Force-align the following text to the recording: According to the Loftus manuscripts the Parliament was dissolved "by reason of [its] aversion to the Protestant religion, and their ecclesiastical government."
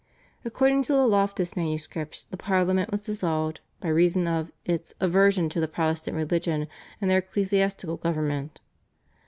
According 0.43 0.81
to 0.85 0.93
the 0.93 1.05
Loftus 1.05 1.55
manuscripts 1.55 2.23
the 2.23 2.35
Parliament 2.35 2.89
was 2.89 3.01
dissolved 3.01 3.59
"by 3.81 3.89
reason 3.89 4.27
of 4.27 4.51
[its] 4.65 4.95
aversion 4.99 5.47
to 5.49 5.59
the 5.59 5.67
Protestant 5.67 6.17
religion, 6.17 6.67
and 6.99 7.11
their 7.11 7.19
ecclesiastical 7.19 7.97
government." 7.97 8.59